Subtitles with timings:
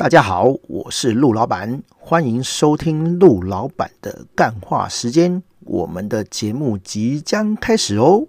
[0.00, 5.42] 大家好，我是陆老板，欢迎收听陆老板的干话时间。
[5.66, 8.26] 我们的节目即将开始哦。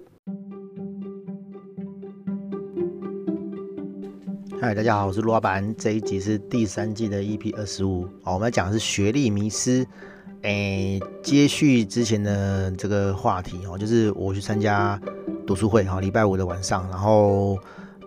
[4.59, 5.73] 嗨，大家好，我是陆老板。
[5.77, 8.05] 这一集是第三季的 EP 二十五。
[8.25, 9.87] 我们要讲的是学历迷失。
[10.41, 14.99] 诶，接续之前的这个话题哦，就是我去参加
[15.47, 17.57] 读书会哈，礼拜五的晚上，然后。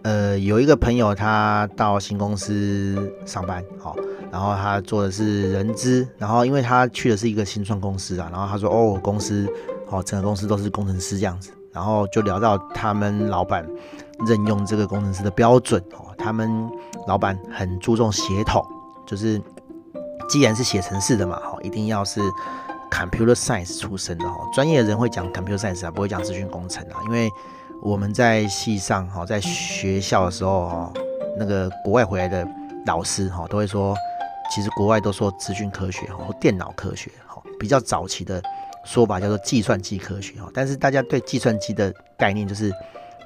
[0.04, 3.96] 呃，有一个朋友，他到新公司上班，好，
[4.30, 9.48] 然后他做的是人资，然后因为他去的是一个新创公司啊，然后他说，哦，公司，
[9.88, 13.66] 好，整个公司都是工程师这样子，然后就聊到他们老板
[14.26, 16.70] 任用这个工程师的标准，哦，他们
[17.08, 18.62] 老板很注重协同，
[19.06, 19.40] 就是
[20.28, 22.20] 既然是写程式的嘛，哈，一定要是
[22.90, 27.30] computer science 出身的，哈，专业的人会讲 computer science 啊，不会讲资讯工程啊，因为。
[27.82, 30.92] 我们在系上哈，在学校的时候哈，
[31.38, 32.46] 那个国外回来的
[32.86, 33.94] 老师哈，都会说，
[34.50, 38.42] 其实国外都说资讯科学哈，或电脑科学哈，比较早期的
[38.84, 40.48] 说法叫做计算机科学哈。
[40.54, 42.72] 但是大家对计算机的概念就是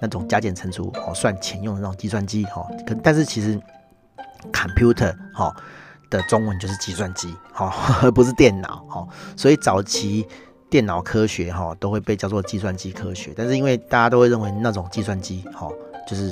[0.00, 2.66] 那种加减乘除哦，算钱用的那种计算机哈。
[2.84, 3.60] 可但是其实
[4.52, 5.54] computer 哈
[6.10, 9.06] 的中文就是计算机哈，而不是电脑哈。
[9.36, 10.26] 所以早期。
[10.70, 15.66] 电脑科学哈都会被叫做计算机科学，但是因为大家都会认为那种计算机哈
[16.06, 16.30] 就是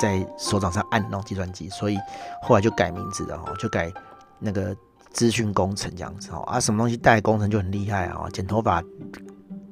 [0.00, 1.96] 在手掌上按的那种计算机，所以
[2.42, 3.92] 后来就改名字了哈，就改
[4.38, 4.74] 那个
[5.12, 8.82] 资讯工程这样子哈啊，什么东西带工程就很厉害啊，剪头发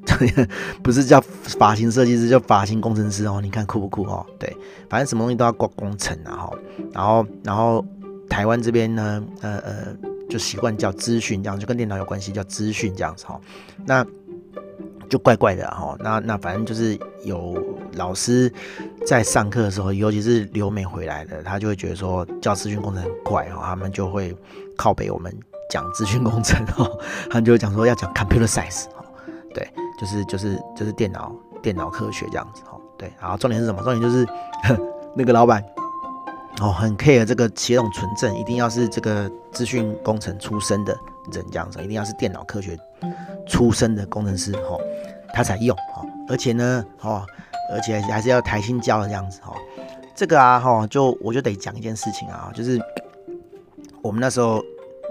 [0.82, 4.24] 不是叫发型设计师，叫发型工程师哦，你看酷不酷哦？
[4.38, 4.56] 对，
[4.88, 6.58] 反正什么东西都要挂工程啊哈，
[6.92, 7.84] 然后然后
[8.28, 9.96] 台湾这边呢，呃呃。
[10.28, 13.40] 就习惯叫资讯这样，就跟电脑有关系，叫资讯这样子哈。
[13.84, 14.06] 那
[15.08, 15.96] 就怪怪的哈。
[16.00, 17.56] 那那反正就是有
[17.94, 18.52] 老师
[19.06, 23.62] 在上课的时候，尤其是留美回来的，他就会觉得说叫资讯工程很怪哈。
[23.64, 24.36] 他们就会
[24.76, 25.34] 靠北我们
[25.70, 26.86] 讲资讯工程哈。
[27.30, 29.04] 他们就会讲说要讲 computer science 哈。
[29.54, 29.66] 对，
[29.98, 32.78] 就是就是就是电脑电脑科学这样子哈。
[32.98, 33.82] 对，然后重点是什么？
[33.82, 34.26] 重点就是
[35.16, 35.64] 那个老板。
[36.60, 40.92] 哦，很 care 这个血统纯正，一定要是这个资讯工程出身的
[41.32, 42.76] 人这样子，一定要是电脑科学
[43.46, 44.80] 出身的工程师哦，
[45.32, 46.04] 他才用哦。
[46.28, 47.24] 而且呢，哦，
[47.72, 49.54] 而且还是要台新教的这样子哦。
[50.16, 52.76] 这个啊，哈，就我就得讲一件事情啊，就是
[54.02, 54.60] 我们那时候，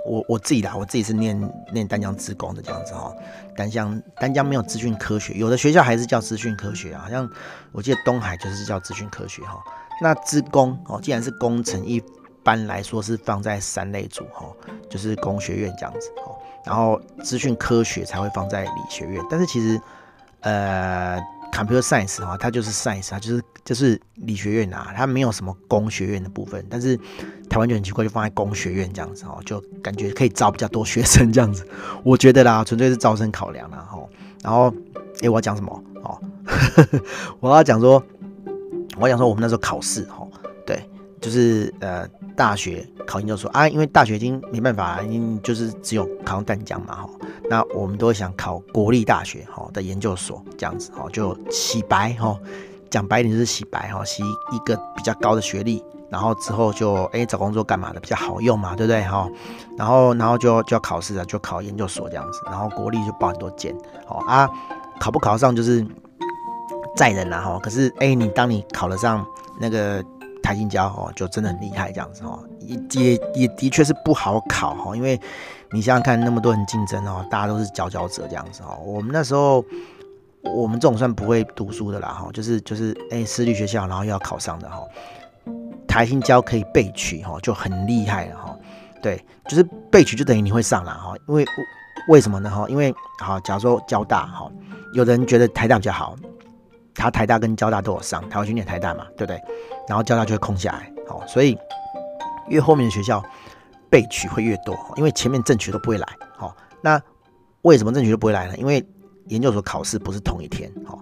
[0.06, 3.14] 我我自己啦，我自己是念念丹江职工的这样子哈。
[3.56, 7.28] 丹江丹江没有资讯科学，有的学校还是叫资讯科学啊，好像
[7.72, 9.64] 我记得东海就是叫资讯科学哈。
[10.02, 12.02] 那资工哦，既然是工程，一
[12.44, 14.46] 般来说是放在三类组哈，
[14.90, 16.36] 就是工学院这样子哦，
[16.66, 19.22] 然后资讯科学才会放在理学院。
[19.30, 19.82] 但是其实，
[20.42, 21.20] 呃
[21.52, 26.66] ，computer science 哈，它就是 science 啊，就是就是理学院啊，它没有什么工学院的部分。
[26.70, 26.96] 但是
[27.50, 31.68] 台湾就很奇怪，就放在工学院这样子哦，就感觉可以招比较多学生这样子。
[32.04, 34.00] 我觉得啦，纯粹是招生考量啦哈。
[34.44, 34.74] 然后，
[35.22, 35.84] 诶，我要讲什么？
[36.04, 36.18] 哦，
[37.42, 38.02] 我要讲说。
[39.00, 40.28] 我想说，我们那时候考试，哈，
[40.66, 40.84] 对，
[41.22, 47.10] 就是呃，大学考研究所啊，因为大学已经没办法，已经就是只有考上淡江嘛，哈，
[47.50, 52.36] 那我们都会想考国立大学，哈的研究所这样子，哈，就洗白，哈，
[52.90, 59.30] 讲白一点就是洗白，哈，洗一个比较高的学历，然后之后就哎找工作干嘛的比较好用嘛，对不对，哈，
[59.78, 63.76] 然后然后就就要考试了，就考研究所这样子，然后国立就报很多间，
[64.08, 64.50] 好啊，
[65.00, 65.86] 考不考上就是。
[66.98, 69.24] 载人啦哈，可是哎、你当你考得上
[69.62, 70.04] 那个
[70.42, 75.20] 台清交哦，就真的很厉害这样子哦，也也也的确是不好考哈，因为
[75.72, 78.80] 你想想看，那么多人竞争哦，大家都是佼佼者这样子哦。
[78.84, 79.64] 我们那时候，
[80.44, 84.82] 我们这种算不会读书的啦哈，就是就是哎、私立学校然后又要考上的哈，
[85.88, 88.58] 台清交可以备取哈，就很厉害了哈。
[89.04, 91.46] 对，就是备取就等于你会上了哈，因为
[92.10, 92.66] 为什么呢哈？
[92.68, 92.92] 因为
[93.22, 94.50] 好，假如说交大哈，
[94.94, 96.16] 有的人觉得台大比较好。
[96.98, 99.40] 他台大跟交大都有上，他会去念台大嘛，对不对？
[99.88, 101.56] 然后交大就会空下来，好，所以
[102.50, 103.24] 越后面的学校
[103.90, 107.00] 备取会越多，因为前面正取都不会来，好，那
[107.62, 108.58] 为什么正取都不会来呢？
[108.58, 108.84] 因为
[109.28, 111.00] 研究所考试不是同一天，好，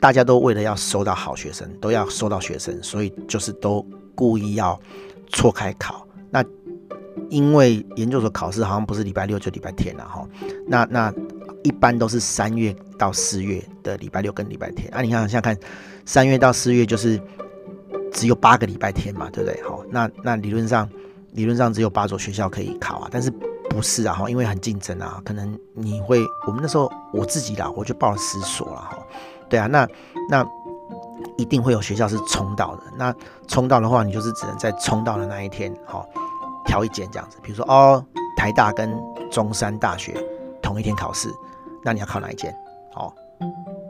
[0.00, 4.78] 大家都为了要收到好学生，都要收到学生，所以就是都故意要
[5.28, 6.04] 错开考。
[6.30, 6.44] 那
[7.30, 10.28] 因为研究所考试好像不是礼拜六就礼拜天了，哈，
[10.66, 11.14] 那那。
[11.68, 15.54] 一般都是三月到四月的礼拜六跟礼拜天啊，你看想想看，
[16.06, 17.20] 三月到四月就是
[18.10, 19.62] 只有八个礼拜天嘛，对不对？
[19.62, 20.88] 好，那那理论上
[21.32, 23.30] 理论上只有八所学校可以考啊，但是
[23.68, 24.14] 不是啊？
[24.14, 28.98] 哈，因为很竞争啊，可能你会我们那时候我自己啦，我就报了十所了哈，
[29.50, 29.86] 对啊，那
[30.30, 30.46] 那
[31.36, 33.14] 一定会有学校是冲到的，那
[33.46, 36.08] 冲到的话，你就是只能在冲到的那一天，好。
[36.66, 38.04] 挑一间这样子，比如说哦，
[38.36, 38.94] 台大跟
[39.30, 40.14] 中山大学
[40.60, 41.30] 同一天考试，
[41.84, 42.54] 那你要考哪一间？
[42.94, 43.12] 哦，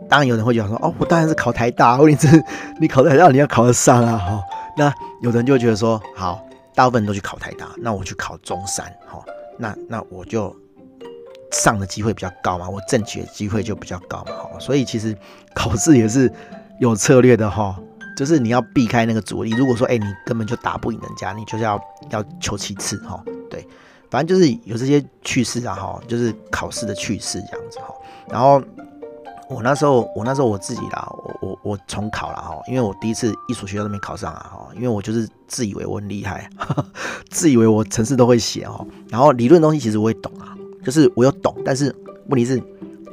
[0.09, 2.45] 当然有人会讲说，哦，我当然是考台大，问题是
[2.81, 4.43] 你考台大你要考得上啊，哈、哦。
[4.77, 4.93] 那
[5.23, 6.41] 有人就觉得说，好，
[6.75, 9.25] 大部分人都去考台大，那我去考中山，哈、哦，
[9.59, 10.55] 那那我就
[11.53, 14.61] 上的机会比较高嘛，我争取的机会就比较高嘛，哈、哦。
[14.61, 15.17] 所以其实
[15.55, 16.33] 考试也是
[16.81, 17.77] 有策略的，哈、哦。
[18.17, 19.51] 就是你要避开那个阻力。
[19.51, 21.81] 如果说，哎、你根本就打不赢人家，你就是要
[22.11, 23.23] 要求其次哈。
[23.49, 23.65] 对，
[24.11, 27.95] 反正就是有这些趣事啊哈，就是考试的趣事这样子哈。
[28.29, 28.63] 然后
[29.49, 36.49] 我那时候，我那时候我自己啦，我我我重考了哈，因为我第一次一所学校都没考上啊哈，因为我就是自以为我很厉害，
[37.31, 38.87] 自以为我程式都会写哦。
[39.09, 41.95] 然后理论东西其实我也懂啊，就是我有懂，但是
[42.29, 42.63] 问题是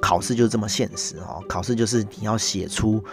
[0.01, 3.03] 考试就是这么现实哦，考试就是你要写出。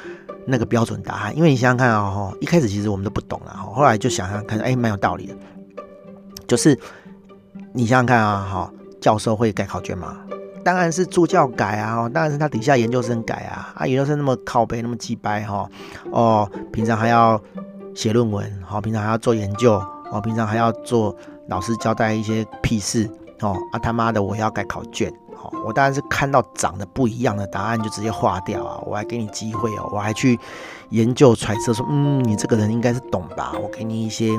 [0.44, 5.36] 那个标准答案，因为你想想看啊，哈，一开始其实我们都不懂了，哈，后来就想想看，哎，蛮有道理的。
[6.48, 6.76] 就是
[7.72, 10.18] 你想想看啊，哈，教授会改考卷吗？
[10.64, 15.68] 当然是助教改啊，当然是他底下研究生改啊，啊，研究生那么靠背，那么鸡掰，哈，
[16.10, 17.40] 哦，平常还要
[17.94, 21.16] 写论文，好，平常还要做研究，哦，平常还要做
[21.48, 23.10] 老师交代一些屁事，
[23.40, 25.12] 哦，啊他妈的，我要改考卷。
[25.64, 28.80] 我当然是看到长得不一样的答案就直接划掉啊！
[28.86, 30.38] 我还给你机会哦，我还去
[30.90, 33.52] 研究揣测说，嗯，你这个人应该是懂吧？
[33.60, 34.30] 我给你一些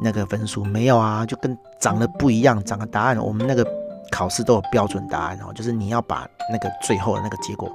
[0.00, 3.66] 那个分数，没有啊，就跟长得不一样，长个答案，我们那个
[4.10, 7.70] 考试都有标准答案哦，就是你要把那个最后的那个结果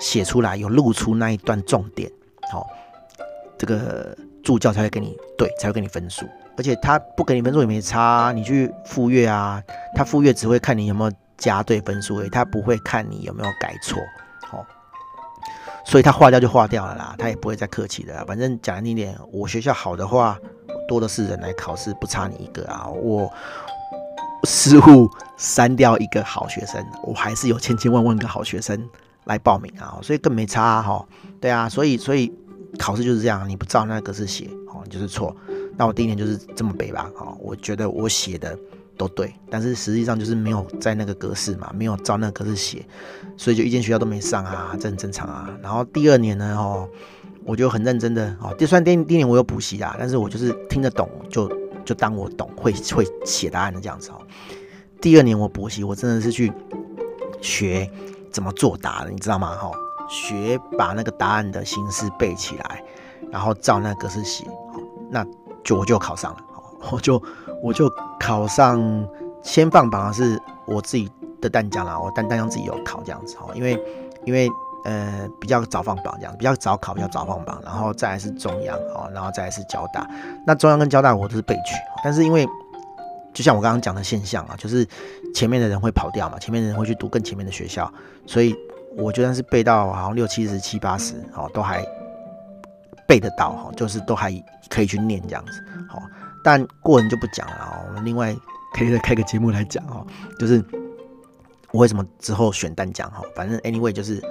[0.00, 2.10] 写出来，有露出那一段重点，
[2.52, 2.66] 好，
[3.58, 6.26] 这个助教才会给你对，才会给你分数，
[6.56, 9.62] 而且他不给你分数也没差，你去复阅啊，
[9.94, 11.12] 他复阅只会看你有没有。
[11.38, 13.98] 加对分数，他不会看你有没有改错，
[14.52, 14.64] 哦，
[15.84, 18.24] 所以他划掉就划掉了啦，他也不会再客气的啦。
[18.26, 20.38] 反正讲难听点，我学校好的话，
[20.86, 22.86] 多的是人来考试，不差你一个啊。
[22.88, 23.32] 我
[24.44, 28.88] 失误删掉一个好学生，我还是有千千万万个好学生
[29.24, 31.06] 来报名啊，所以更没差哈、
[31.40, 32.32] 对啊，所以所以
[32.78, 35.34] 考试就是这样，你不照那个格式写，哦，你就是错。
[35.76, 38.58] 那我第一年就是这么背吧，哦，我觉得我写的。
[38.98, 42.82] 都对，但是实际上就是没有在那个格式嘛，没有照那个格式写，
[43.36, 45.50] 所以就一间学校都没上啊，这很正常啊。
[45.62, 46.88] 然后第二年呢，哦，
[47.46, 51.48] 我就很认真的哦，就算第第一年我有补习啊，但是我就是听得懂，就
[51.84, 54.20] 就当我懂，会会写答案的这样子哦。
[55.00, 56.52] 第二年我补习，我真的是去
[57.40, 57.88] 学
[58.30, 59.54] 怎么作答的，你知道吗？
[59.54, 59.70] 哈，
[60.08, 62.82] 学把那个答案的形式背起来，
[63.30, 64.44] 然后照那个格式写，
[65.10, 65.24] 那
[65.62, 66.38] 就我就考上了，
[66.90, 67.22] 我就。
[67.62, 67.90] 我就
[68.20, 68.78] 考上，
[69.42, 71.10] 先放榜的是我自己
[71.40, 73.82] 的淡江啦，我淡淡江自己有考这样子哈，因为
[74.26, 74.48] 因为
[74.86, 80.08] 呃比较早放榜这样，比较早考比较早放榜，然后再来是中央哦，然后再来是交大，
[80.46, 81.74] 那中央跟交大我都是备取，
[82.04, 82.46] 但是因为
[83.34, 84.86] 就像我刚刚讲的现象啊，就是
[85.34, 87.92] 前面的人会跑掉嘛，前面的人会去读更前面的学校，
[88.26, 88.54] 所以
[88.96, 91.84] 我就算是背到好像六七十七八十哦，都还
[93.08, 94.32] 背得到哈，就是都还
[94.70, 96.00] 可以去念这样子好。
[96.44, 98.34] 但过人就不讲了啊，我们另外
[98.72, 100.06] 可以再开个节目来讲哦，
[100.38, 100.64] 就是
[101.72, 104.22] 我为什么之后选单讲哈，反正 anyway 就是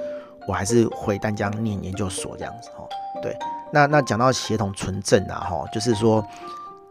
[0.48, 2.88] 我还是回淡江念研究所这样子哈。
[3.22, 3.36] 对，
[3.72, 6.26] 那那讲到协同纯正啊哈，就是说，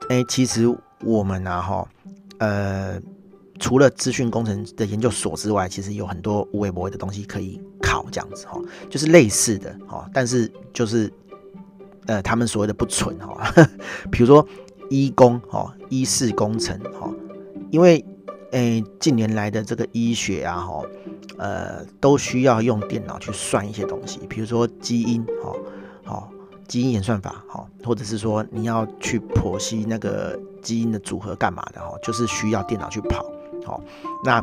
[0.09, 0.67] 哎，其实
[1.03, 1.89] 我们啊哈，
[2.39, 3.01] 呃，
[3.59, 11.13] 除了资讯工程的研究所之外，其实有很多无微博的东西可以考这样子哈，就是类似的哈，但是就是
[12.07, 13.51] 呃，他们所谓的不纯哈，
[14.11, 14.47] 比如说。
[14.91, 17.11] 医工哈，医事工程哈，
[17.71, 18.05] 因为
[18.55, 20.83] 诶近年来的这个医学啊哈，
[21.39, 25.53] 呃都需要用电脑去算一些东西，比如说基因哈，
[26.05, 26.31] 好
[26.69, 33.27] 基因演算法哈，或者是说你要去剖析那个基因的组合干嘛的哈，就是需要电脑去跑
[33.67, 33.81] 好，
[34.25, 34.43] 那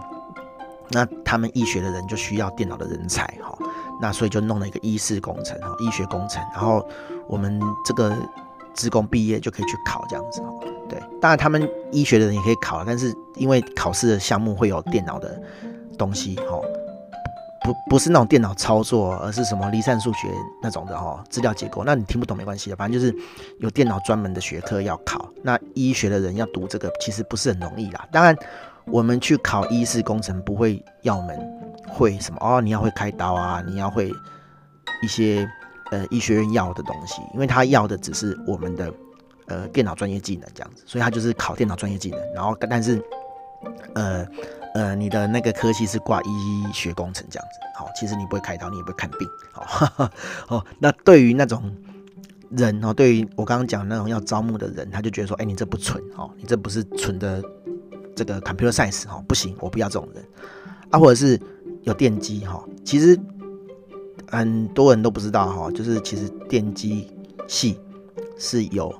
[0.89, 3.57] 那他们医学的人就需要电脑的人才哈，
[4.01, 6.85] 那所以就弄了一个医事工程哈，医学工程，然后
[7.27, 8.15] 我们这个。
[8.73, 10.41] 职工毕业就可以去考这样子，
[10.91, 15.41] 对，当然他们医学的人也可以考，但是因为考试的项目会有电脑的
[15.97, 16.59] 东西哈，
[17.63, 20.27] 不不是那种电脑操作，而是什么离散数学
[20.61, 23.15] 那种的哦，资料结构，那你听不懂没关系的，反正就是
[23.61, 25.29] 有电脑专门的学科要考。
[25.41, 28.05] 那医学的人要读这个其实不是很容易啦。
[28.11, 28.35] 当然
[28.83, 31.39] 我们去考医师工程不会要我们
[31.87, 34.11] 会什么哦，你要会开刀啊，你要会
[35.01, 35.49] 一些。
[35.91, 38.89] 呃，医学院要的东西，因为他要的只是我们的
[39.51, 42.19] 呃电脑专业技能这样子，所以他就是考电脑专业技能。
[42.33, 43.03] 然后，但是
[43.93, 44.25] 呃
[44.73, 50.09] 呃，你的那个科系是挂医学工程这样子，好，其实你不会开刀，你也不会看病，好，
[50.47, 51.69] 哦，那对于那种
[52.49, 57.43] 人哦，对于我刚刚讲那种要招募的人，他就觉得说，哎，你这不纯哦，你这不是纯的
[58.15, 60.23] 这个 computer science 哦，不行，我不要这种人
[60.89, 61.37] 啊，或者是
[61.83, 63.19] 有电机哈，其实
[64.29, 67.11] 很多人都不知道哈，就是其实电机
[67.47, 67.77] 系
[68.37, 68.93] 是有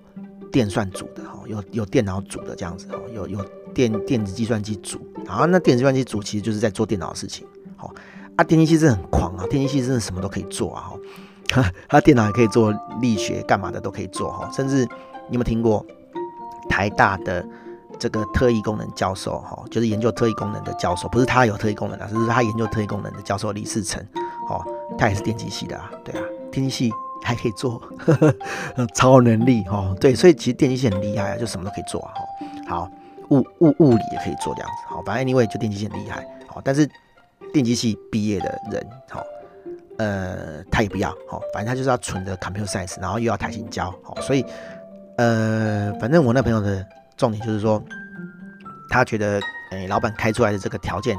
[0.51, 3.43] 电算组的哈，有有电脑组的这样子哦，有有
[3.73, 7.93] 电电子计算机组，然后那电子计算机组其实就是在做电脑的事情，好
[8.35, 10.97] 啊，电机系真的很狂啊，电机系真的什么都可以做啊哈。
[11.89, 14.49] 他电脑也可以做力学，干嘛的都可以做哈。
[14.53, 14.85] 甚至
[15.29, 15.85] 你有没有听过
[16.69, 17.45] 台大的
[17.99, 24.01] 这个特异功能教授哈，就是研究特异功能的教授，不是他有特异功能啊，是他研究特异功能的教授李世成，
[24.49, 24.63] 哦，
[24.97, 26.91] 他也是电机系的啊，对啊，电机系
[27.23, 32.13] 还可以做呵呵 超能力哈，对，所以其实电机系很厉害啊，就什么都可以做啊，
[32.67, 32.91] 好，
[33.29, 36.89] 物物物理也可以做这样子，好，反正 anyway 就电机系很厉害，好，但是
[37.53, 39.23] 电机系毕业的人，好。
[39.97, 44.43] 呃，他也不要，好，反正他就是要纯的 computer science，然后又要台清交，好，所以，
[45.17, 46.83] 呃，反正我那朋友的
[47.15, 47.79] 重点就是说，
[48.89, 51.15] 他觉得，诶，老板开出来的这个条件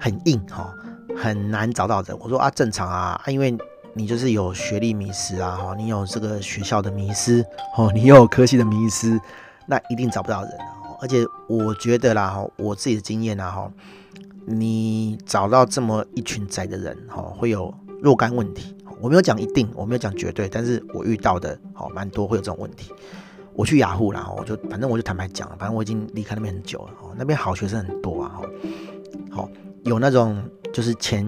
[0.00, 0.74] 很硬，哈，
[1.16, 2.18] 很难找到人。
[2.18, 3.56] 我说啊，正常啊，啊，因为
[3.94, 7.44] 你就是有学历迷失啊，哈，你有这个学校的迷失，
[7.76, 9.20] 哦，你有科系的迷失，
[9.66, 10.52] 那一定找不到人。
[11.00, 13.72] 而且我觉得啦，哈，我自己的经验啊，哈，
[14.44, 17.72] 你找到这么一群宅的人，哈，会有。
[18.02, 22.92] 若干问题，我没有讲一定，我没有讲绝对，但是我遇到的好蛮多会有这种问题。
[23.54, 28.42] 我去雅虎啦，我就反正我就坦白讲，反正我已经离开那边很久了，哦，那边好学生很多啊，
[29.30, 29.48] 好
[29.84, 31.24] 有那种就是前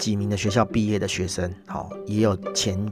[0.00, 2.90] 几名的学校毕业的学生，好也有前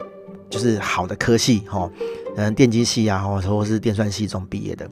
[0.48, 1.90] 就是好的科系，哈，
[2.36, 4.88] 嗯，电机系啊，或者是电算系中毕业的，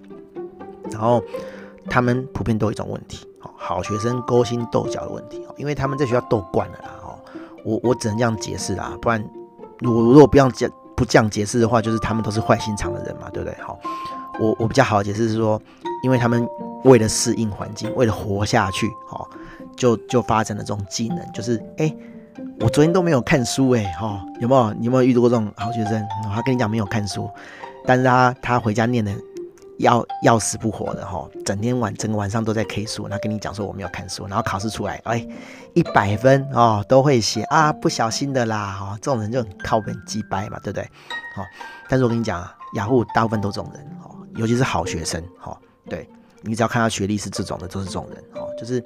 [0.90, 1.22] 然后
[1.88, 6.90] 他们普遍都有一种问题，好学生勾心斗角的问题，因为他们在学校斗惯了啦。
[7.04, 7.12] 哦
[7.64, 9.20] 我我只能这样解释啦，不然
[9.82, 13.60] 我如果不要解不这样解释的话，就是他们都是坏心肠的人嘛，对不对？
[13.60, 13.76] 好，
[14.38, 15.60] 我我比较好的解释是说，
[16.04, 16.48] 因为他们
[16.84, 19.28] 为了适应环境，为了活下去，好，
[19.76, 21.94] 就就发展了这种技能，就是哎、
[22.60, 24.72] 我昨天都没有看书哎、欸，哈，有没有？
[24.74, 26.04] 你有没有遇到过这种好学生？
[26.34, 27.28] 他跟你讲没有看书，
[27.86, 29.12] 但是他他回家念的。
[29.78, 35.28] 要要死不活的哈，整天晚整个晚上都在 K 书，然后跟你讲说我没有看书，然后考试出来，哎，
[35.74, 40.82] 一百分哦，都会写啊，不小心的啦哈，这种人就很靠本鸡掰嘛，对不对？
[41.34, 41.42] 好，
[41.90, 45.54] 但是我跟你讲啊，雅虎大部分都这种人哈，尤其是好学生哈，
[45.90, 46.08] 对，
[46.40, 48.82] 你只要看他学历是这种的，都是这种人哦，就是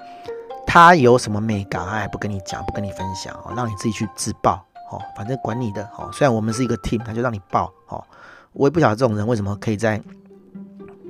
[0.73, 8.01] 他有什么美感，他也不跟你讲，不跟你分享哦，让你自己去自爆哦，反正管你的哦，虽然我们是一个 team，他就让你爆哦，
[8.53, 10.01] 我也不晓得这种人为什么可以在。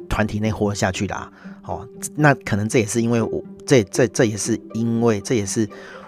[0.10, 1.15] 团体内活下去的，
[1.63, 5.65] 哦，那可能这也是因为我这这这也是因为这也是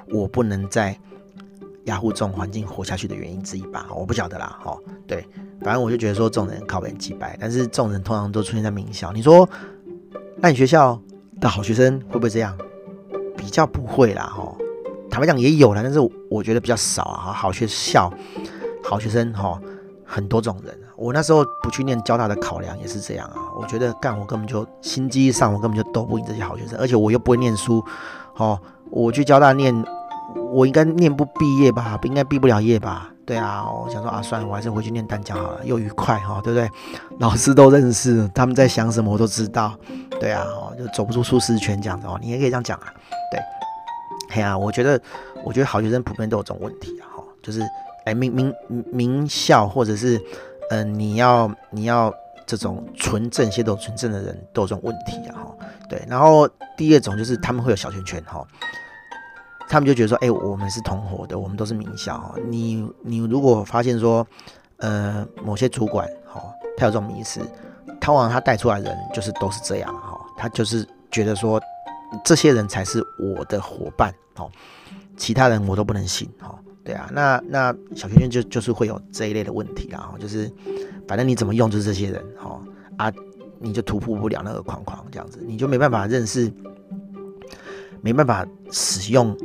[0.10, 1.00] 我不能在
[1.86, 5.26] 雅虎这种环境活下去的原因之一吧，我不晓得啦，哦，对，
[5.62, 9.50] 反正我就觉得说这种人靠北击败，但是这种人通常都出现在名校，你说
[10.36, 11.00] 那你学校
[11.40, 12.58] 的好学生会不会这样？
[13.44, 14.56] 比较不会啦，哦，
[15.12, 18.10] 坦白讲也有啦，但是我觉得比较少啊，好学校
[18.82, 19.60] 好学生哈。
[20.06, 23.36] 很多种人，我那时候不去念交大的考量也是这样啊。
[23.60, 27.84] 我觉得干我根本就心机上，我根本就斗不赢这些好学生，而且我又不会念书，
[28.36, 28.60] 哦，
[28.92, 29.74] 我去交大念，
[30.52, 31.98] 我应该念不毕业吧？
[32.00, 33.13] 不应该毕不了业吧？
[33.26, 36.70] 对啊，我想说啊，算了，我还是回去念单讲好了，又愉快哈，对不对？
[37.20, 39.74] 老师都认识，他们在想什么我都知道，
[40.20, 42.94] 对啊，哦，就走不出舒适圈这样子哦，你也可以这样讲啊，
[43.32, 43.40] 对，
[44.30, 45.00] 嘿啊，我觉得，
[45.44, 47.62] 我觉得好学生普遍都有这种问题啊，哈，就是。
[48.06, 48.54] 哎，名名
[48.92, 50.22] 名校或者是，
[50.72, 52.14] 嗯、你要你要
[52.46, 55.56] 这种纯正、些都纯正的人都有这种问题啊，哈，
[55.88, 56.04] 对。
[56.10, 58.46] 然后第二种就是他们会有小圈圈，哈，
[59.74, 62.36] 他们就觉得说，哎，我们是同伙的，我们都是名校。
[62.48, 64.24] 你你如果发现说，
[64.78, 66.40] 呃，某些主管，哈，
[66.78, 67.42] 他有这种迷思，
[68.00, 71.60] 他往他带出来的人就是都是这样，哈，他就是觉得说，
[72.24, 74.48] 这些人才是我的伙伴，哈，
[75.18, 76.54] 其他人我都不能信，哈。
[76.84, 80.52] 对啊，那那小圈圈就就是会有这一类的问题啦，就是
[81.08, 82.62] 反正你怎么用就是这些人，哈
[82.98, 83.12] 啊，
[83.58, 86.54] 你就突破不了那个框框，这样子你就没办法认识，
[88.02, 89.36] 没办法使用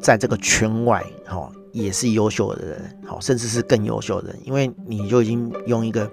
[0.00, 6.10] 在这个圈外，哈，也是优秀的人，好，甚至是更优秀的人，因为你就已经用一个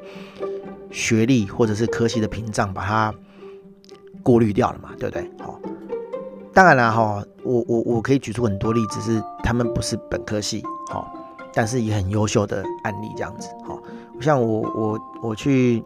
[0.92, 3.14] 学历或者是科系的屏障把它
[4.22, 5.30] 过滤掉了嘛，对不对？
[5.40, 5.60] 好。
[6.54, 11.06] 当然了哈，我我我可以举出很多例子，是他们不是本科系，哈，
[11.54, 13.80] 但是也很优秀的案例这样子，好。
[14.20, 15.84] 像我我我去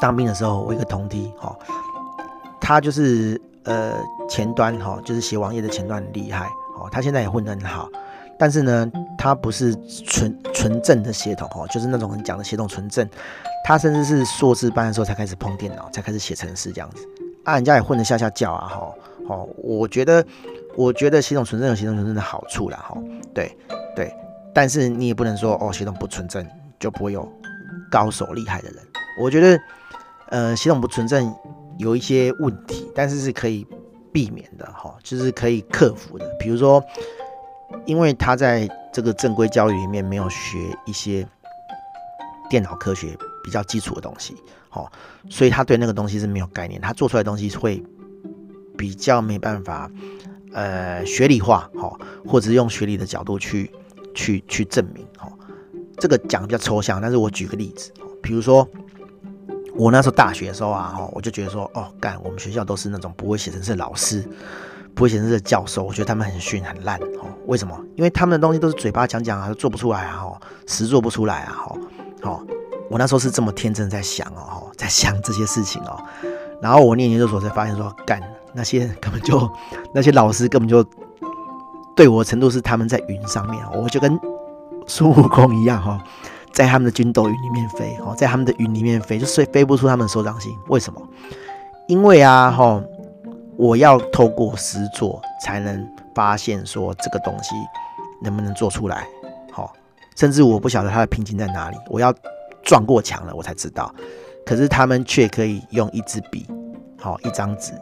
[0.00, 1.56] 当兵的时候，我一个同梯，哈，
[2.60, 3.94] 他就是呃
[4.28, 6.50] 前端哈，就是写网页的前端很厉害，
[6.90, 7.88] 他现在也混得很好，
[8.38, 9.74] 但是呢，他不是
[10.06, 13.08] 纯纯正的血统哦，就是那种很讲的血统纯正，
[13.64, 17.06] 他甚至是硕士班的时候才开始碰电脑，才开始写程式这样子，
[17.44, 18.94] 啊，人家也混得下下叫啊，哈，
[19.28, 20.24] 哦，我觉得，
[20.76, 22.96] 我觉得血统纯正有血统纯正的好处啦，哈，
[23.34, 23.56] 对
[23.94, 24.12] 对，
[24.52, 26.46] 但是你也不能说哦，血统不纯正
[26.80, 27.30] 就不会有
[27.90, 28.78] 高手厉害的人，
[29.20, 29.60] 我觉得，
[30.30, 31.32] 呃，血统不纯正
[31.78, 33.66] 有一些问题，但是是可以
[34.12, 36.84] 避免的，哈，就是可以克服的，比如说。
[37.86, 41.26] 因为他在这个正规教育里面没有学一些
[42.50, 44.36] 电脑科学比较基础的东西，
[44.68, 44.92] 好，
[45.30, 47.82] 所以他对那个东西是没有概念，他做出来的东西会
[48.76, 49.90] 比较没办法，
[50.52, 53.70] 呃，学理化，好，或者是用学理的角度去
[54.14, 55.32] 去去证明，好，
[55.96, 57.90] 这个讲比较抽象，但是我举个例子，
[58.22, 58.68] 比如说
[59.76, 64.28] 我那时候大学的时候啊，哈，我就觉得说，哦，干，我们学校都是那种不会写程式的老师。
[64.94, 67.24] 不会写程式的教授，我觉得他们很逊很烂哦。
[67.46, 67.74] 为什么？
[67.96, 71.76] 因为他们的东西都是嘴巴讲讲啊，做不出来啊，哈，实做不出来啊，哈，
[72.20, 72.42] 好，
[72.90, 75.98] 我那时候是这么天真在想哦，在想这些事情哦。
[76.60, 78.20] 然后我念研究所才发现说，干
[78.52, 79.50] 那些根本就
[79.94, 80.84] 那些老师根本就
[81.96, 84.20] 对我程度是他们在云上面，我就跟
[84.86, 86.04] 孙悟空一样哈，
[86.52, 90.52] 在他们的筋斗云里面飞，哦，在他们的云里面飞，就是飞不出他们的手掌心。
[90.68, 91.00] 为什么？
[91.88, 92.82] 因为啊，哈。
[93.58, 97.54] 我要透过实作才能发现说这个东西
[98.22, 99.06] 能不能做出来，
[99.52, 99.70] 好，
[100.16, 102.12] 甚至我不晓得它的瓶颈在哪里，我要
[102.62, 103.94] 撞过墙了我才知道。
[104.44, 106.48] 可是他们却可以用一支笔，
[106.98, 107.72] 好，一张纸，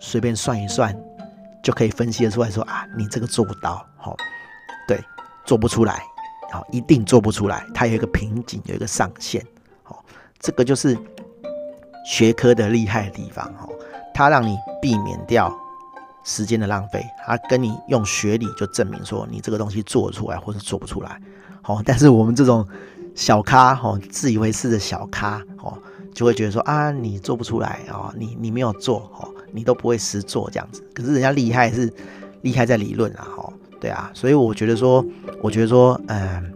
[0.00, 0.94] 随便算一算
[1.62, 4.16] 就可以分析得出来说啊，你这个做不到，好，
[4.88, 5.00] 对，
[5.46, 6.02] 做不出来，
[6.52, 9.44] 好，一定做不出来，它有一个瓶颈，有一个上限，
[9.82, 10.04] 好，
[10.38, 10.96] 这个就是
[12.06, 13.66] 学科的厉害的地方，哈。
[14.14, 15.50] 它让你避免掉
[16.22, 21.18] 时间的浪费，它跟你用学理就证明说你这个东西做得出来或者做不出来。
[21.62, 22.68] 好，但是我们这种
[23.14, 25.78] 小咖，哦，自以为是的小咖，哦，
[26.12, 30.84] 就会觉得说啊，你做不出来哦，你你没有做，哦，你都不会实做这样子。
[30.92, 31.90] 可是人家厉害是
[32.42, 35.04] 厉害在理论啊，哈，对啊，所以我觉得说，
[35.40, 36.52] 我觉得说，嗯，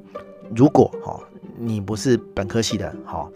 [0.54, 1.20] 如果哦
[1.58, 3.28] 你不是本科系的，哈，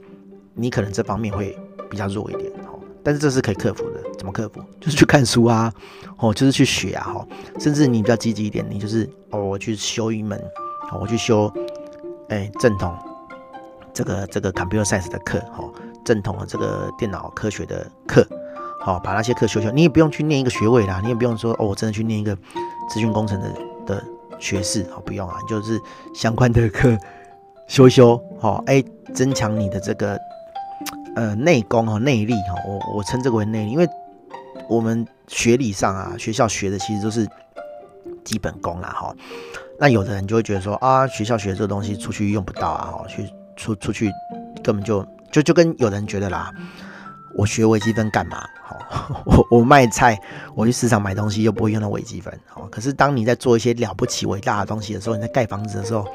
[0.55, 1.59] 你可能这方面会
[1.91, 2.79] 比较弱一点哈。
[3.03, 4.63] 但是这是可以克服的，怎么克服？
[4.79, 5.73] 就是去看书啊，
[6.19, 7.27] 哦，就是去学啊，哈，
[7.59, 10.39] 甚至你比较积极一点，你就是哦，我去修一门，
[10.93, 11.53] 哦，我去修，
[12.29, 12.97] 哎，正统
[13.93, 15.69] 这个这个 computer science 的课，哈，
[16.05, 18.25] 正统的这个电脑科学的课，
[18.81, 22.37] 好，把那些课修修，你也不用去念一个学位啦，你也不用说哦，我真的去念一个
[22.89, 23.51] 资讯工程的
[23.91, 24.03] 的
[24.39, 25.81] 学士，好，不用啊，就是
[26.15, 26.97] 相关的课
[27.67, 30.19] 修修，好，哎，增强你的这个。
[31.17, 33.87] 呃，内功和内力哈，我我称这个为内力，因为
[34.69, 37.27] 我们学理上啊，学校学的其实都是
[38.23, 39.13] 基本功啦哈。
[39.81, 44.09] 那有的人就会觉得说啊，学校学这东西出去用不到啊，哈，去出出去
[44.63, 46.53] 根本就就就跟有人觉得啦，
[47.41, 48.47] 我学微积分干嘛？
[48.63, 50.21] 好， 我我卖菜，
[50.55, 52.69] 我去市场买东西又不会用到微积分，好。
[52.71, 56.07] 可是当你在做一些了不起伟大的东西的时候，你在盖房子的时候，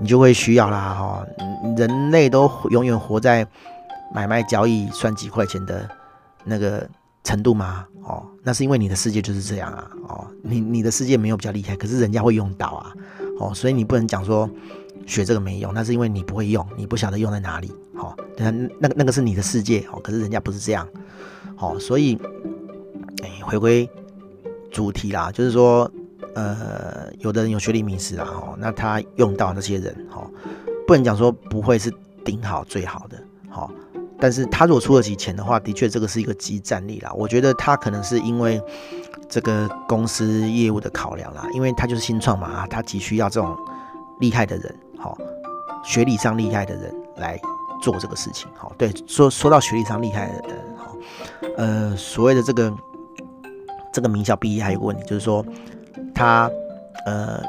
[0.00, 1.26] 你就会需要啦哈。
[1.76, 3.46] 人类都永远活在。
[4.12, 5.88] 买卖交易算几块钱的
[6.44, 6.88] 那个
[7.24, 7.84] 程度吗？
[8.04, 9.90] 哦，那是因为你的世界就是这样啊。
[10.06, 12.92] 哦，你你的世界没有比较厉害，可是人家会用到啊。
[13.40, 14.48] 哦，所以你不能讲说
[15.06, 17.72] 学这个没用，那是因为你不会用，你不晓得用在哪里。
[17.94, 19.86] 哦，那那个那个是你的世界。
[19.92, 20.86] 哦，可是人家不是这样。
[21.58, 22.18] 哦，所以，
[23.22, 23.88] 哎，回归
[24.70, 25.90] 主题啦，就是说，
[26.34, 28.28] 呃，有的人有学历迷思啊。
[28.28, 30.28] 哦，那他用到那些人，哦，
[30.86, 31.92] 不能讲说不会是
[32.24, 33.16] 顶好最好的。
[33.48, 33.70] 好。
[34.16, 37.12] 但是他如果出得起钱的话，的确这个是一个即战力啦。
[37.12, 38.62] 我觉得他可能是因为
[39.28, 43.54] 这个公司业务的考量啦，因为他就是新创嘛，他急需要这种
[44.20, 45.18] 厉害的人，好，
[45.84, 47.38] 学历上厉害的人来
[47.82, 48.48] 做这个事情。
[48.56, 50.96] 好，对，说说到学历上厉害的人，好，
[51.58, 52.72] 呃，所谓的这个
[53.92, 55.44] 这个名校毕业还有一个问题，就是说
[56.14, 56.50] 他
[57.04, 57.42] 呃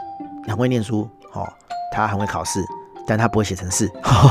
[0.45, 1.47] 很会念书，好，
[1.93, 2.59] 他很会考试。
[3.07, 3.87] 但他不会写程式，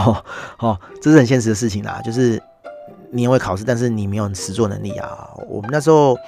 [0.59, 2.03] 哦，这是很现实的事情啦。
[2.05, 2.43] 就是
[3.13, 5.31] 你也会考试，但是你没有实作能力啊。
[5.49, 6.19] 我们那时候，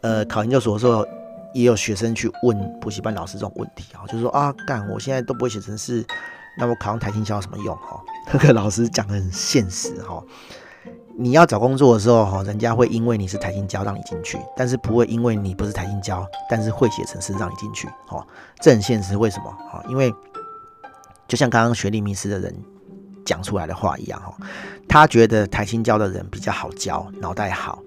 [0.00, 1.06] 呃，考研究所的时候，
[1.52, 6.04] 也有学生去问补习班老师这种问题啊，就是说啊，干，我现在都不会写程式，
[6.58, 7.76] 那我考上台清交有什么用？
[7.76, 10.22] 哈，那 个老师讲的很现实哈。
[11.16, 17.88] 你要找工作的时候，哈，人家会因为你是台清交让你进去，但是不会因为你不是台清交，但是会写程式让你进去。
[18.06, 18.26] 哈，
[18.60, 19.16] 这很现实。
[19.16, 19.50] 为什么？
[19.70, 20.12] 哈，因为。
[21.26, 22.54] 就像刚刚学历迷失的人
[23.24, 24.36] 讲出来的话一样，哈，
[24.86, 27.78] 他觉得台新教的人比较好教，脑袋好，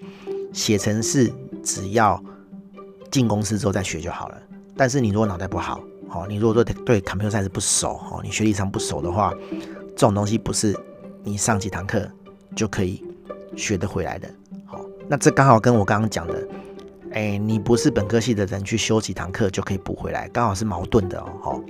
[0.51, 1.31] 写程式
[1.63, 2.19] 只要
[3.11, 4.37] 进公司之后再学就好了。
[4.75, 9.33] 但是你如果脑袋不好，哦，你如果说对 Computer Science 不熟，哦，你学历上不熟的话，
[9.89, 10.75] 这种东西不是
[11.23, 12.09] 你上几堂课
[12.55, 13.03] 就可以
[13.55, 14.29] 学得回来的。
[14.65, 16.47] 好，那这刚好跟我刚刚讲的，
[17.11, 21.61] 哎，你不是本科系的人去修几堂课就可以补回来，刚好是矛盾的哦。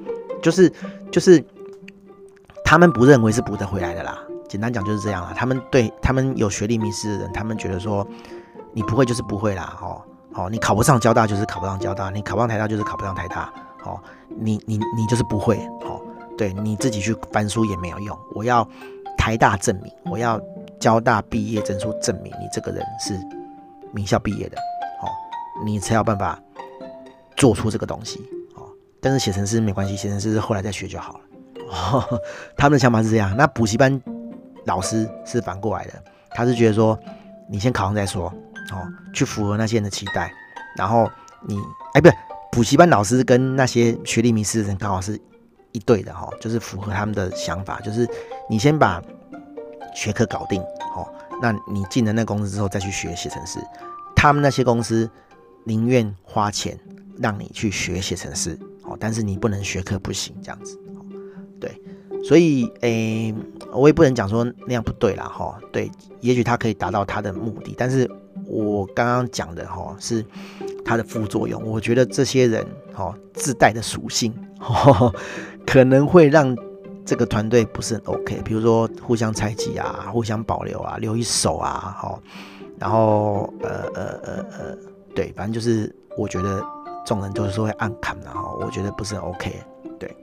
[0.41, 0.71] 就是
[1.12, 1.43] 就是
[2.63, 4.19] 他们不认为是补得回来的啦。
[4.47, 5.34] 简单讲就是这样啦。
[5.36, 8.08] 他们对他们有学历迷失的人，他们觉得说
[8.71, 9.76] 你不会就是不会啦。
[9.82, 13.52] 哦，好，你考不上交大就是考不上交大，你考不上台大就是考不上台大。
[13.88, 16.02] 哦，你你你就是不会哦，
[16.38, 18.17] 对，你自己去翻书也没有用。
[18.36, 18.67] 我要
[19.17, 20.39] 台大证明，我要
[20.80, 23.17] 交大毕业证书证明你这个人是
[23.93, 24.58] 名校毕业的，
[25.02, 25.08] 哦，
[25.65, 26.38] 你才有办法
[27.36, 28.19] 做出这个东西
[28.56, 28.67] 哦。
[29.00, 31.19] 但是写程式没关系，写程式是后来再学就好了。
[31.71, 32.21] 哦，
[32.58, 33.34] 他们的想法是这样。
[33.38, 34.02] 那补习班
[34.65, 35.93] 老师是反过来的，
[36.32, 36.97] 他是觉得说
[37.50, 38.26] 你先考上再说，
[38.71, 40.32] 哦，去符合那些人的期待，
[40.76, 41.10] 然后
[41.47, 41.58] 你
[41.93, 42.13] 哎，不是。
[42.52, 45.20] 补习班老师跟那些学历迷失的人刚好是
[45.72, 48.08] 一对的哈，就是符合他们的想法，就是
[48.50, 49.02] 你先把
[49.94, 50.62] 学科搞定，
[50.96, 51.08] 哦，
[51.42, 53.60] 那你进了那公司之后再去学写程式。
[54.16, 55.08] 他们那些公司
[55.64, 56.80] 宁愿花钱
[57.20, 60.80] 让你去学写程式，哦，但是你不能学科不行这样子，
[61.60, 61.80] 对，
[62.24, 63.36] 所以诶、
[63.72, 68.10] 我也不能讲说那样不对啦，哈，对，也许他可以达到他的目的，但是
[68.45, 70.23] 我刚刚讲的哈是。
[70.89, 75.13] 它的副作用，我觉得这些人哦自带的属性，哦，
[75.65, 76.56] 可能会让
[77.06, 78.41] 这个团队不是很 OK。
[78.45, 82.21] 比如说互相猜忌啊，互相保留啊，留一手啊，好，
[82.80, 84.78] 然后呃呃呃呃，
[85.13, 86.65] 对，反正就是我觉得
[87.06, 89.62] 众人就是说会暗砍的哈，我觉得不是很 OK。
[90.00, 90.15] 对，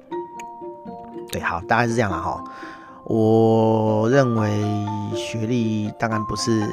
[1.30, 2.42] 对，好，大概是这样了哈。
[3.04, 4.62] 我认为
[5.14, 6.66] 学历当然不是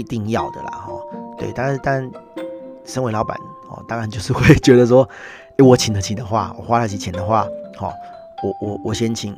[0.00, 0.92] 一定要的啦哈，
[1.38, 2.10] 对，但是但。
[2.82, 3.36] 身为老板
[3.68, 5.08] 哦，当然就是会觉得说，
[5.62, 7.46] 我请得起的话，我花得起钱的话，
[7.78, 7.92] 哦，
[8.42, 9.36] 我我我先请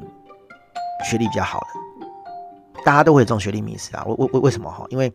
[1.05, 4.05] 学历比较好的，大家都会有这种学历迷思啊。
[4.05, 4.87] 为为为什么哈？
[4.89, 5.13] 因为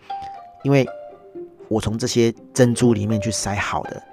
[0.63, 0.85] 因为
[1.69, 4.03] 我从这些珍珠里面去筛好的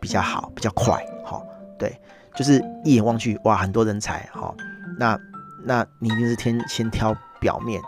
[0.00, 1.42] 比较好，比较快，哈，
[1.76, 2.00] 对，
[2.34, 4.54] 就是一眼望去，哇，很多人才，哈，
[4.98, 5.18] 那
[5.64, 7.82] 那你一定是先先挑表面，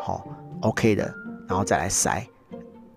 [0.00, 0.24] 好
[0.60, 1.12] ，OK 的，
[1.52, 2.24] 然后再来筛。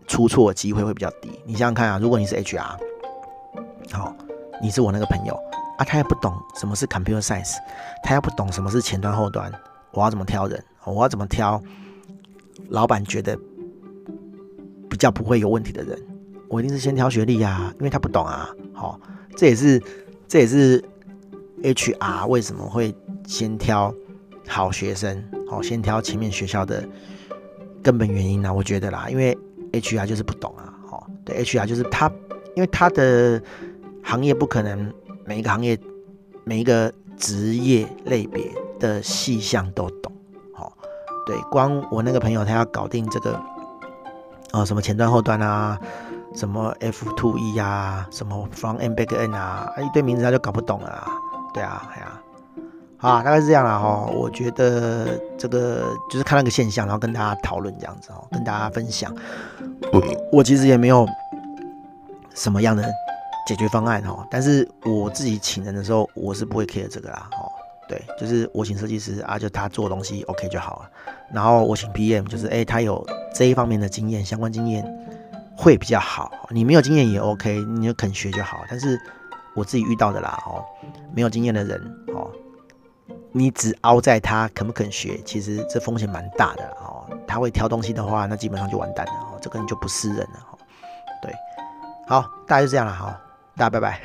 [0.08, 1.30] 出错机会会比较低。
[1.46, 2.78] 你想想看啊，如果你是 HR，
[3.92, 4.16] 好，
[4.62, 5.34] 你是我那个朋友
[5.78, 7.56] 啊，他也不懂什么是 Computer Science，
[8.04, 9.52] 他也不懂什么是前端后端，
[9.92, 10.64] 我要怎么挑人？
[10.86, 11.62] 我要怎么挑
[12.70, 13.36] 老板觉得
[14.88, 16.00] 比较不会有问题的人？
[16.50, 18.48] 我一定是先挑学历呀，因为他不懂啊。
[18.74, 19.00] 好，
[19.36, 19.82] 这也是
[20.28, 20.82] 这也是
[21.64, 23.92] HR 为什么会先挑
[24.48, 26.88] 好学生，好，先挑前面学校的
[27.86, 28.52] 根本原因呢？
[28.52, 29.38] 我觉得啦，因为。
[29.74, 32.10] HR 就是不懂啊，哦，对，HR 就是他，
[32.56, 33.42] 因为他的
[34.02, 34.94] 行业不可能
[35.26, 35.78] 每一个行业
[36.46, 40.10] 每一个职业类别的细项都懂，
[40.56, 40.72] 哦，
[41.26, 43.38] 对，光我那个朋友他要搞定这个，
[44.54, 45.78] 哦，什么前端后端啊，
[46.34, 51.06] 什么 F two E 啊，什么 Front End Back N 啊，一堆名字他就搞不懂啊，
[51.54, 52.06] 对啊，哎呀。
[52.08, 52.22] 啊，
[53.06, 54.10] 啊大概是这样啦哈。
[54.14, 59.14] 我觉得这个就是看那个现象，然后跟大家讨论这样子哦，跟大家分享。
[60.32, 61.08] 我其实也没有
[62.34, 62.84] 什么样的
[63.48, 67.30] 解决方案哈，但是我自己请人的时候，我是不会 care 这个啦。
[67.34, 67.46] 哦，
[67.88, 70.90] 对，就是我请设计师啊，就他做东西 OK 就好了。
[71.32, 74.84] 然后我请 PM，就是哎，他有这一方面的经验，相关经验
[75.56, 76.32] 会比较好。
[76.50, 78.58] 你没有经验也 OK，你就肯学就好。
[78.70, 79.00] 但是
[79.56, 80.64] 我自己遇到的啦，哦，
[81.14, 81.80] 没有经验的人，
[82.14, 82.30] 哦。
[83.38, 87.06] 你只凹在他肯不肯学，其实这风险蛮大的哦。
[87.28, 90.58] 他会挑东西的话，那基本上就完蛋了哦，这个人就不是人了哦。
[91.22, 91.34] 对，
[92.08, 93.20] 好，大家就这样了哈，
[93.58, 94.00] 大家拜拜。